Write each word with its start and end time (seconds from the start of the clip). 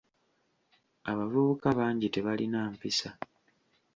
Abavubuka 1.09 1.67
bangi 1.79 2.07
tebalina 2.13 2.59
mpisa. 2.73 3.09